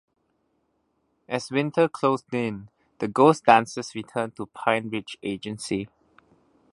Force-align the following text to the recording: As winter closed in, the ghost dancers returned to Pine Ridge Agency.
As 1.29 1.51
winter 1.51 1.87
closed 1.87 2.33
in, 2.33 2.69
the 2.97 3.07
ghost 3.07 3.45
dancers 3.45 3.93
returned 3.93 4.35
to 4.37 4.47
Pine 4.47 4.89
Ridge 4.89 5.15
Agency. 5.21 5.89